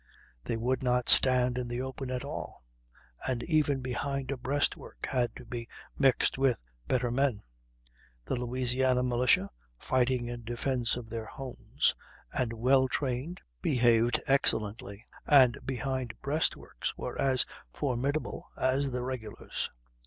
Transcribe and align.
They 0.43 0.57
would 0.57 0.81
not 0.81 1.09
stand 1.09 1.59
in 1.59 1.67
the 1.67 1.83
open 1.83 2.09
at 2.09 2.23
all, 2.25 2.63
and 3.27 3.43
even 3.43 3.81
behind 3.81 4.31
a 4.31 4.35
breastwork 4.35 5.05
had 5.07 5.35
to 5.35 5.45
be 5.45 5.67
mixed 5.95 6.39
with 6.39 6.59
better 6.87 7.11
men. 7.11 7.43
The 8.25 8.35
Louisiana 8.35 9.03
militia, 9.03 9.51
fighting 9.77 10.25
in 10.25 10.43
defence 10.43 10.95
of 10.95 11.07
their 11.11 11.27
homes, 11.27 11.93
and 12.33 12.51
well 12.51 12.87
trained, 12.87 13.41
behaved 13.61 14.19
excellently, 14.25 15.05
and 15.27 15.59
behind 15.63 16.15
breastworks 16.19 16.97
were 16.97 17.21
as 17.21 17.45
formidable 17.71 18.47
as 18.57 18.89
the 18.89 19.03
regulars. 19.03 19.69